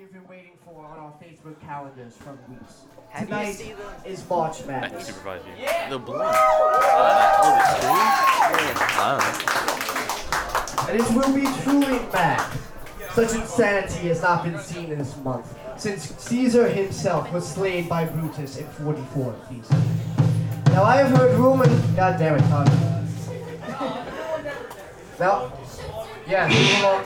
we 0.00 0.04
have 0.04 0.12
been 0.14 0.26
waiting 0.30 0.52
for 0.64 0.82
on 0.86 0.98
our 0.98 1.12
Facebook 1.22 1.60
calendars 1.60 2.16
for 2.16 2.32
weeks. 2.48 2.86
Have 3.10 3.20
you 3.20 3.26
Tonight 3.34 3.52
seen 3.52 3.74
the- 3.76 4.08
is 4.10 4.26
March 4.30 4.54
I 4.54 4.62
can 4.62 4.66
Madness. 4.68 5.06
supervise 5.08 5.42
you. 5.46 5.52
The 5.90 5.98
blink. 5.98 6.22
Oh, 6.24 7.50
the 7.58 7.64
screen? 7.76 8.76
I 8.96 10.86
And 10.88 11.00
it 11.00 11.10
will 11.10 11.34
be 11.34 11.44
truly 11.62 11.98
mad. 12.14 12.40
Such 13.12 13.34
insanity 13.34 14.08
has 14.08 14.22
not 14.22 14.42
been 14.44 14.58
seen 14.58 14.90
in 14.90 14.98
this 15.00 15.14
month, 15.18 15.54
since 15.76 16.14
Caesar 16.16 16.66
himself 16.66 17.30
was 17.30 17.46
slain 17.46 17.86
by 17.86 18.06
Brutus 18.06 18.56
in 18.56 18.66
44 18.68 19.34
BC. 19.50 19.74
Now 20.72 20.84
I 20.84 20.96
have 20.96 21.10
heard 21.14 21.36
rumors. 21.38 21.68
God 21.94 22.18
damn 22.18 22.36
it, 22.36 22.48
Todd. 22.48 22.70
Now, 25.20 25.52
yeah, 26.26 26.48
move 26.48 26.80
along. 26.80 27.04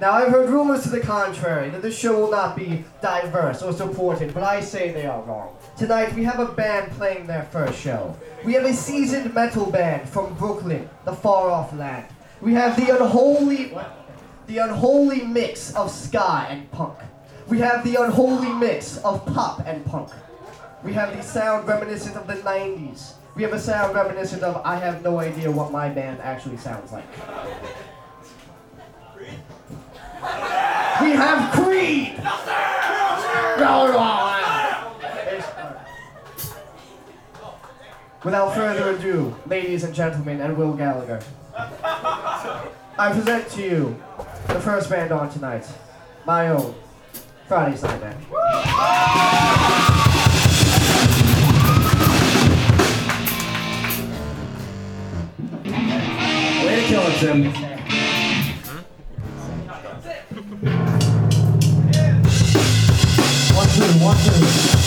Now 0.00 0.12
I've 0.12 0.28
heard 0.28 0.48
rumors 0.48 0.84
to 0.84 0.90
the 0.90 1.00
contrary 1.00 1.70
that 1.70 1.82
this 1.82 1.98
show 1.98 2.20
will 2.20 2.30
not 2.30 2.54
be 2.54 2.84
diverse 3.02 3.62
or 3.62 3.72
supported, 3.72 4.32
but 4.32 4.44
I 4.44 4.60
say 4.60 4.92
they 4.92 5.06
are 5.06 5.20
wrong. 5.22 5.56
Tonight 5.76 6.14
we 6.14 6.22
have 6.22 6.38
a 6.38 6.46
band 6.46 6.92
playing 6.92 7.26
their 7.26 7.42
first 7.42 7.80
show. 7.80 8.16
We 8.44 8.52
have 8.52 8.64
a 8.64 8.72
seasoned 8.72 9.34
metal 9.34 9.68
band 9.68 10.08
from 10.08 10.34
Brooklyn, 10.34 10.88
the 11.04 11.12
far 11.12 11.50
off 11.50 11.72
land. 11.74 12.06
We 12.40 12.54
have 12.54 12.76
the 12.76 12.96
unholy 12.96 13.76
the 14.46 14.58
unholy 14.58 15.22
mix 15.22 15.74
of 15.74 15.90
ska 15.90 16.46
and 16.48 16.70
punk. 16.70 16.96
We 17.48 17.58
have 17.58 17.82
the 17.82 17.96
unholy 17.96 18.52
mix 18.52 18.98
of 18.98 19.26
pop 19.26 19.66
and 19.66 19.84
punk. 19.84 20.10
We 20.84 20.92
have 20.92 21.16
the 21.16 21.22
sound 21.24 21.66
reminiscent 21.66 22.14
of 22.14 22.28
the 22.28 22.34
90s. 22.34 23.14
We 23.34 23.42
have 23.42 23.52
a 23.52 23.58
sound 23.58 23.96
reminiscent 23.96 24.44
of 24.44 24.62
I 24.64 24.76
have 24.76 25.02
no 25.02 25.18
idea 25.18 25.50
what 25.50 25.72
my 25.72 25.88
band 25.88 26.20
actually 26.20 26.56
sounds 26.56 26.92
like. 26.92 27.04
We 31.08 31.14
have 31.14 31.52
Creed! 31.54 32.16
Without 38.22 38.54
further 38.54 38.90
ado, 38.90 39.34
ladies 39.46 39.84
and 39.84 39.94
gentlemen, 39.94 40.42
and 40.42 40.54
Will 40.58 40.74
Gallagher, 40.74 41.22
I 41.56 43.10
present 43.14 43.48
to 43.52 43.62
you 43.62 44.02
the 44.48 44.60
first 44.60 44.90
band 44.90 45.10
on 45.10 45.30
tonight, 45.30 45.66
my 46.26 46.48
own 46.48 46.74
Friday's 47.46 47.82
Night 47.82 48.00
Band. 48.02 48.30
Way 56.66 56.76
to 56.76 56.86
kill 56.86 57.00
it, 57.00 57.16
Tim. 57.18 57.67
One, 63.96 64.77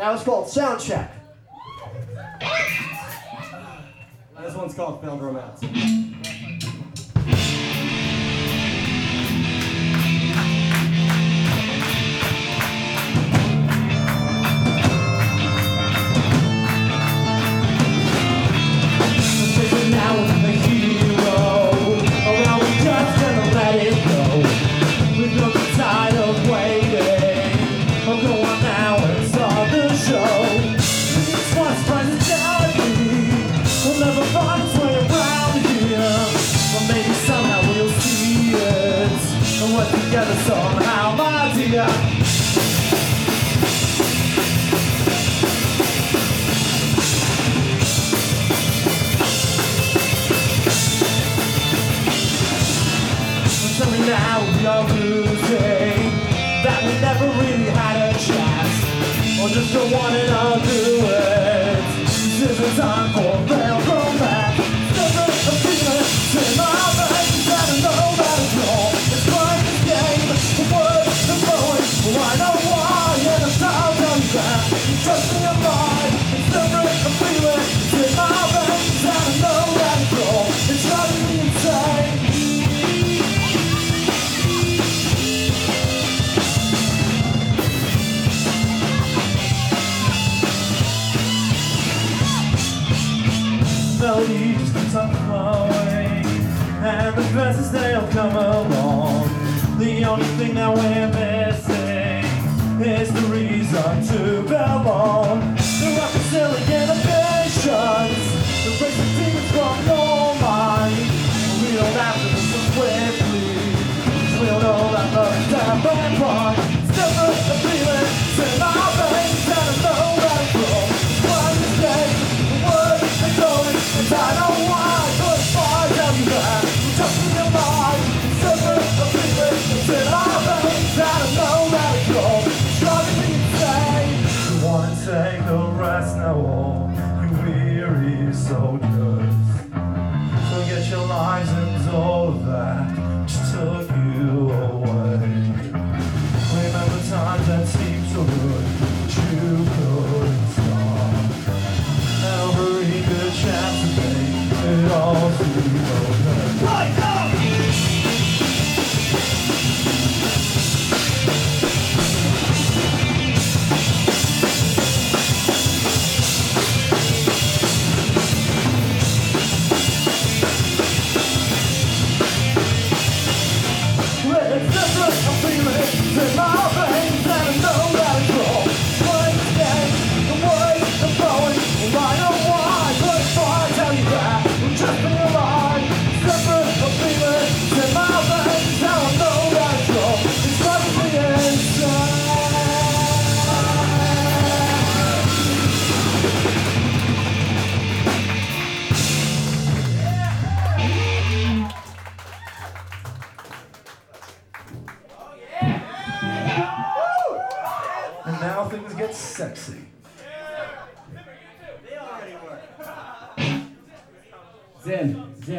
That 0.00 0.12
was 0.12 0.22
called 0.22 0.48
Sound 0.48 0.80
Check. 0.80 1.12
This 4.40 4.54
one's 4.54 4.72
called 4.72 5.02
Failed 5.02 5.20
Romance. 5.20 5.60
To 59.90 59.96
do 59.96 60.02
it 61.04 61.82
This 62.06 62.60
is 62.60 62.76
time 62.78 63.12
for 63.12 63.59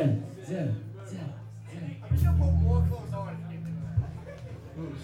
Zen, 0.01 0.25
Zen, 0.47 0.83
Zen. 1.07 1.33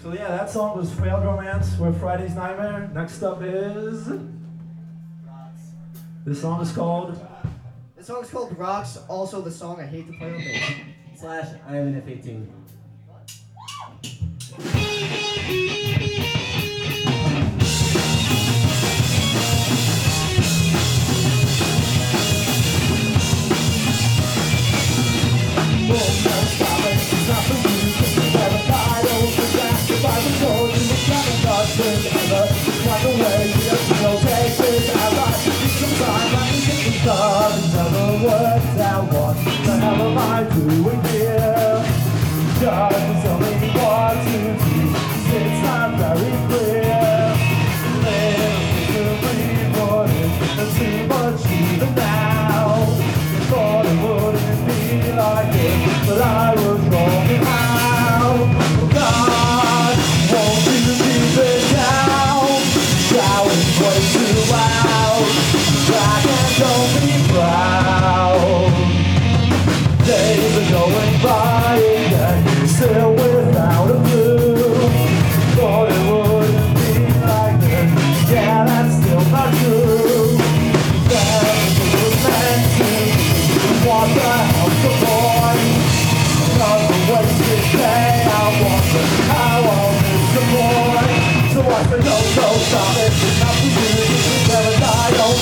So 0.02 0.12
yeah, 0.12 0.28
that 0.28 0.50
song 0.50 0.76
was 0.76 0.92
Failed 0.92 1.24
Romance 1.24 1.78
with 1.78 2.00
Friday's 2.00 2.34
Nightmare. 2.34 2.90
Next 2.92 3.22
up 3.22 3.40
is 3.42 4.10
this 6.24 6.40
song 6.40 6.60
is 6.62 6.72
called 6.72 7.24
The 7.96 8.02
song's 8.02 8.28
called 8.30 8.58
Rocks, 8.58 8.98
also 9.08 9.40
the 9.40 9.52
song 9.52 9.80
I 9.80 9.86
hate 9.86 10.08
to 10.08 10.18
play 10.18 10.34
on 10.34 10.38
bass. 10.38 10.72
Slash, 11.20 11.48
I 11.68 11.76
am 11.76 11.88
an 11.88 11.96
F-18. 39.88 40.18
Too 42.60 43.57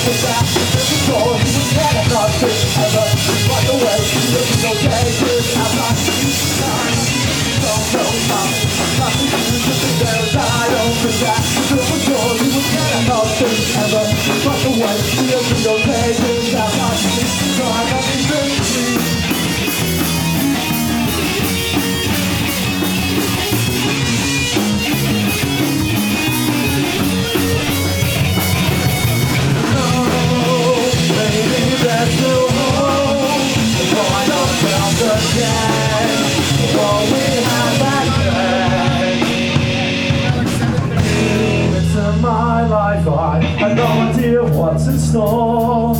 die. 0.07 0.15
Don't 0.15 0.15
think 0.15 0.23
that. 0.23 0.45
This 0.71 0.87
is 0.87 1.09
all 1.11 1.35
you 1.35 1.51
was 1.51 1.67
never 1.75 2.05
nothing 2.07 2.55
ever. 2.79 3.07
By 3.47 3.59
the 3.67 3.75
way, 3.75 3.99
looking 4.31 4.63
okay. 4.71 5.03
This 5.03 5.51
I'm 5.57 5.67
not. 5.75 5.99
No, 7.57 7.73
no, 7.91 8.03
stop 8.07 8.47
it. 8.47 8.71
Not 8.99 9.11
for 9.11 9.27
you. 9.27 9.51
Never 9.99 10.27
die. 10.31 10.69
Don't 10.71 10.95
think 10.95 11.19
that. 11.27 11.43
This 11.43 11.91
is 11.91 12.07
all 12.07 12.39
you 12.39 12.47
was 12.55 12.67
never 12.71 13.01
nothing 13.03 13.55
ever. 13.83 14.03
By 14.47 14.55
the 14.63 14.71
way, 14.79 14.95
looking 15.27 15.67
okay. 15.67 15.86
Store. 45.17 45.95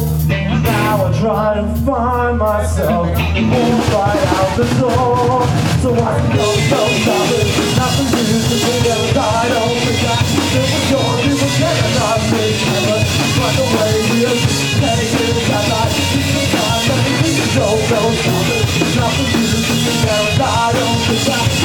Now 0.62 1.06
I 1.06 1.19
try 1.19 1.50
to 1.58 1.66
find 1.86 2.38
myself 2.38 3.08
walk 3.10 3.86
right 3.94 4.24
out 4.38 4.52
the 4.58 4.68
door. 4.78 5.42
So 5.81 5.90
I 5.94 6.14
can 6.22 6.38
go, 6.38 6.48
go, 6.69 6.81
stop 7.02 7.31
it. 7.38 7.48
Not 7.78 7.92
for 7.98 8.22
you 8.30 8.38
to 8.38 8.58
think 8.62 8.81
that 8.86 9.18
I 9.18 9.44
don't 9.54 9.78
that 10.06 10.22
it 10.38 10.68
was 10.74 10.86
yours. 10.94 11.19
You 11.25 11.34
were 11.42 11.54
getting 11.58 11.94
nothing 11.98 12.56
ever. 12.78 13.00
But 13.38 13.54
the 13.58 13.66
way 13.74 13.94
you 14.22 14.34
take 14.81 15.14
it, 15.25 15.50
I 15.50 15.62
like 15.74 15.94
the 15.98 16.44
time 16.54 16.84
that 16.90 17.02
you 17.25 17.46
go, 17.58 17.68
go, 17.90 18.02
stop 18.22 18.50
it. 18.54 18.66
Not 18.98 19.13
you 19.18 19.44
to 19.50 19.60
think 19.66 20.00
that 20.06 20.41
I 20.41 20.74
don't 20.77 21.57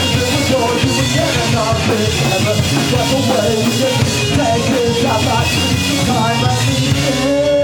getting 1.15 1.53
nothing 1.53 2.13
ever. 2.37 2.57
But 2.93 3.07
the 3.13 3.21
way 3.29 3.53
you 3.61 3.93
take 4.37 4.69
it, 4.81 5.05
I 5.05 5.19
the 5.21 5.97
time 6.07 6.41
that 6.43 6.59
you 6.67 7.53
This 7.53 7.62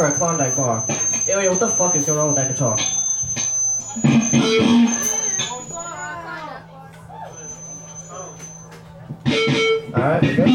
for 0.00 0.06
a 0.06 0.12
Klondike 0.12 0.56
Bar. 0.56 0.82
Ilya, 1.28 1.50
what 1.50 1.60
the 1.60 1.68
fuck 1.68 1.94
is 1.94 2.06
going 2.06 2.18
on 2.18 2.28
with 2.28 2.36
that 2.36 2.48
guitar? 2.48 2.78
Alright, 9.92 10.22
good? 10.22 10.46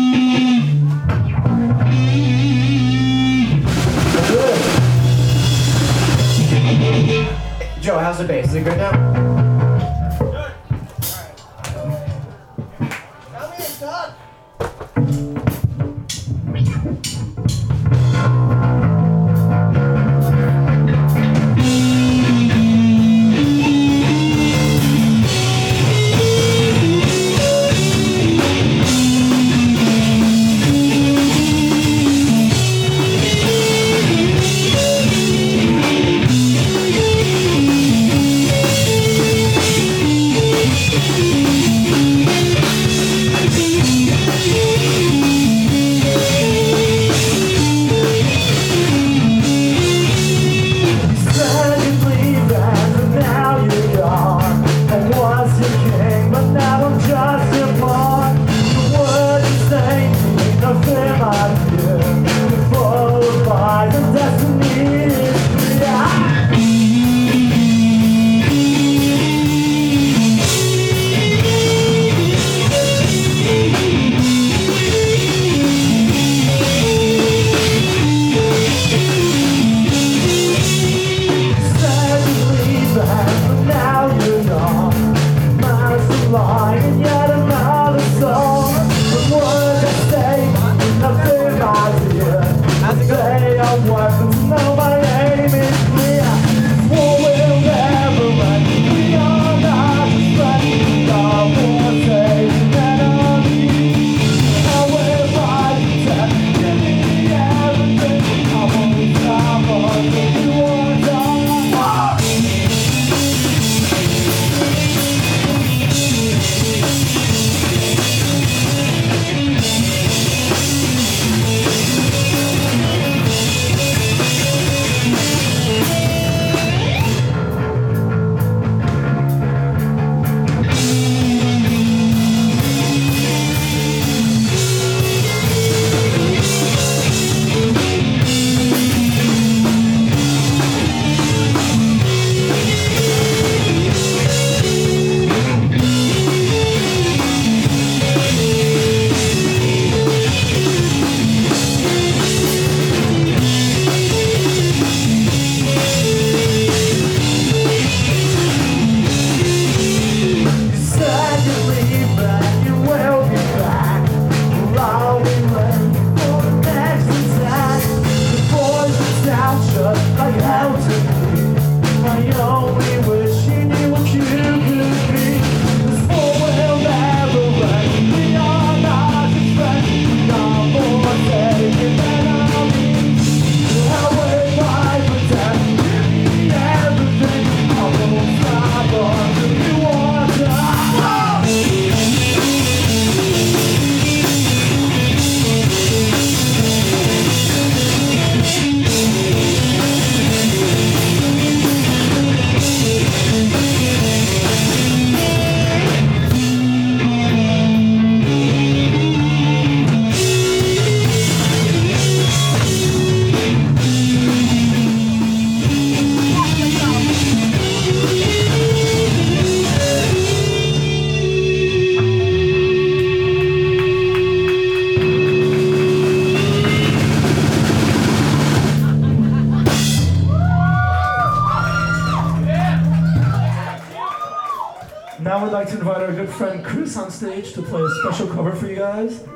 Good. 4.31 4.57
Joe, 7.83 7.99
how's 7.99 8.17
the 8.17 8.25
bass? 8.27 8.47
Is 8.47 8.55
it 8.55 8.63
good 8.63 8.77
now? 8.77 9.44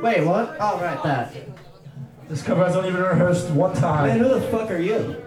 Wait, 0.01 0.25
what? 0.25 0.55
Oh, 0.61 0.79
right, 0.79 1.03
that. 1.03 1.33
This 2.29 2.41
cover 2.41 2.63
hasn't 2.63 2.85
even 2.85 3.01
rehearsed 3.01 3.49
one 3.49 3.75
time. 3.75 4.07
Man, 4.07 4.19
time. 4.19 4.27
who 4.27 4.39
the 4.39 4.47
fuck 4.47 4.71
are 4.71 4.79
you? 4.79 5.21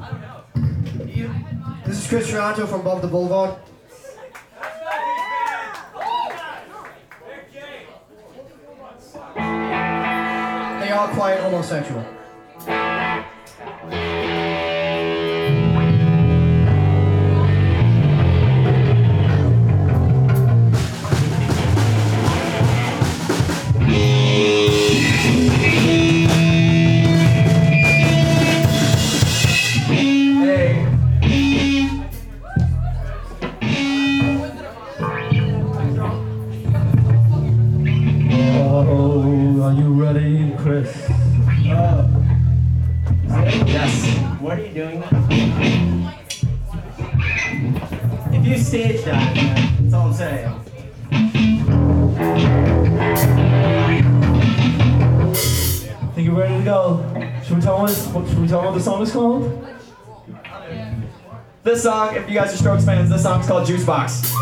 I 0.00 0.10
don't 0.10 0.20
know. 0.20 1.04
you? 1.04 1.32
This 1.86 2.02
is 2.02 2.08
Chris 2.08 2.28
Toronto 2.28 2.66
from 2.66 2.80
Above 2.80 3.02
the 3.02 3.08
Boulevard. 3.08 3.56
They 9.36 10.90
are 10.90 11.08
quite 11.14 11.38
homosexual. 11.38 12.04
Yes. 44.74 45.02
What 45.04 45.30
are 45.30 45.34
you 45.34 45.44
doing 45.44 45.70
now? 46.02 46.14
If 48.32 48.46
you 48.46 48.58
stage 48.58 49.04
man, 49.06 49.82
that's 49.82 49.94
all 49.94 50.06
I'm 50.08 50.14
saying. 50.14 50.46
I 56.02 56.12
think 56.14 56.26
you're 56.26 56.36
ready 56.36 56.58
to 56.58 56.64
go? 56.64 57.04
Should 57.44 57.56
we 57.56 57.62
tell 57.62 57.86
them 57.86 57.96
what, 58.14 58.28
should 58.28 58.38
we 58.38 58.48
tell 58.48 58.62
them 58.62 58.66
what 58.66 58.74
the 58.74 58.80
song 58.80 59.02
is 59.02 59.12
called? 59.12 59.66
This 61.62 61.82
song, 61.82 62.16
if 62.16 62.28
you 62.28 62.34
guys 62.34 62.54
are 62.54 62.56
Strokes 62.56 62.84
fans, 62.84 63.10
this 63.10 63.22
song's 63.22 63.46
called 63.46 63.66
Juice 63.66 63.84
Box. 63.84 64.32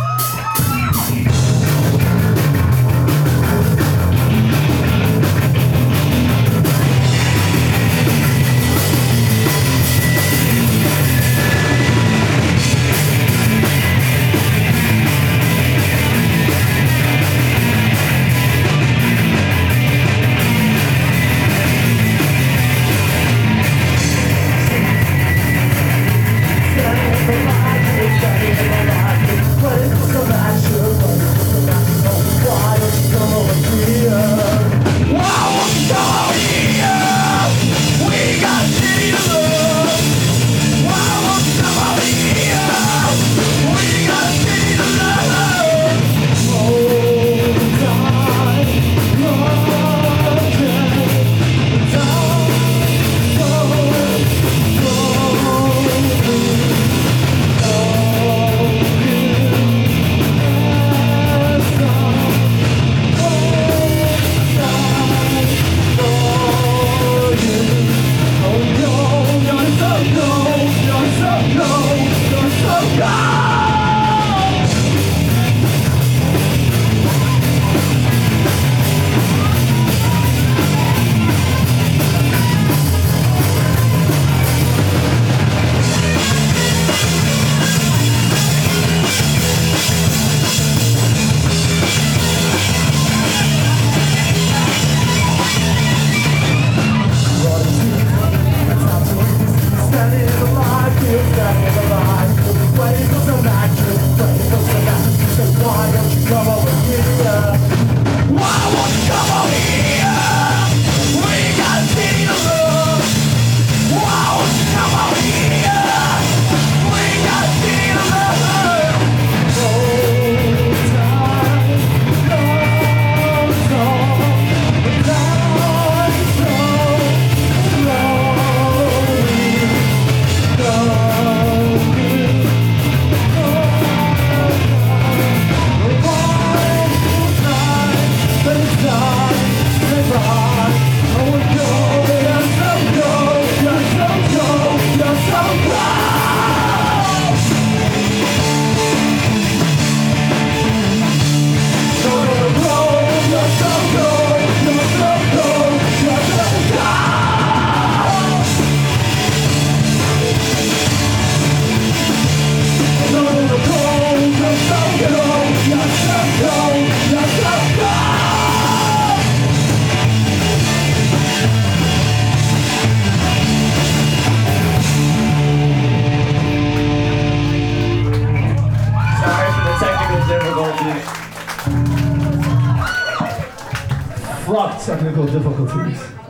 Fraught 184.59 184.81
technical 184.81 185.25
difficulties. 185.25 186.28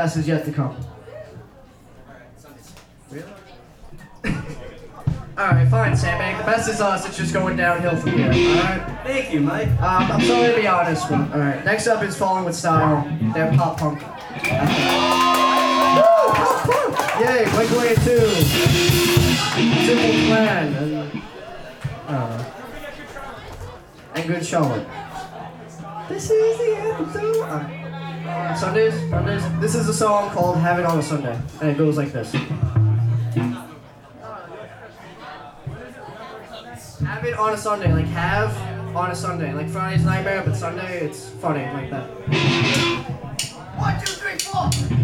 Best 0.00 0.16
is 0.16 0.26
yet 0.26 0.46
to 0.46 0.50
come. 0.50 0.74
Really? 3.10 3.32
Alright, 5.38 5.68
fine, 5.68 5.94
Sandbag. 5.94 6.38
The 6.38 6.44
best 6.50 6.70
is 6.70 6.80
us. 6.80 7.06
It's 7.06 7.18
just 7.18 7.34
going 7.34 7.58
downhill 7.58 7.96
from 7.96 8.12
here. 8.12 8.28
Alright? 8.28 8.82
Thank 9.04 9.34
you, 9.34 9.40
Mike. 9.40 9.68
Um, 9.72 10.10
I'm 10.12 10.22
sorry 10.22 10.54
to 10.54 10.56
be 10.58 10.66
honest, 10.66 11.06
but 11.06 11.30
alright. 11.32 11.62
Next 11.66 11.86
up 11.86 12.02
is 12.02 12.16
Falling 12.16 12.46
with 12.46 12.54
Style. 12.54 13.04
They're 13.34 13.52
pop 13.58 13.78
punk. 13.78 14.00
Woo, 14.00 14.08
pop 16.32 16.62
punk! 16.64 16.96
Yay, 17.20 17.44
Blink 17.50 17.70
182. 17.70 18.20
Simple 19.84 20.12
Plan. 20.28 20.74
And, 20.76 21.22
uh, 22.08 22.44
and 24.14 24.26
Good 24.26 24.46
Showing. 24.46 24.86
This 26.08 26.30
is 26.30 26.58
the 26.58 26.76
episode. 26.88 27.79
Sundays, 28.56 28.94
Sundays. 29.10 29.42
This 29.60 29.74
is 29.74 29.88
a 29.88 29.94
song 29.94 30.30
called 30.30 30.56
"Have 30.58 30.78
It 30.78 30.84
on 30.84 30.98
a 30.98 31.02
Sunday," 31.02 31.38
and 31.60 31.70
it 31.70 31.78
goes 31.78 31.96
like 31.96 32.12
this. 32.12 32.32
Have 37.00 37.24
it 37.24 37.34
on 37.34 37.54
a 37.54 37.56
Sunday, 37.56 37.92
like 37.92 38.06
have 38.06 38.56
on 38.96 39.10
a 39.10 39.14
Sunday, 39.14 39.52
like 39.52 39.68
Friday's 39.68 40.04
nightmare, 40.04 40.42
but 40.44 40.54
Sunday 40.54 41.00
it's 41.00 41.28
funny 41.28 41.64
like 41.72 41.90
that. 41.90 42.04
One, 43.76 43.98
two, 44.00 44.12
three, 44.12 44.38
four. 44.38 44.99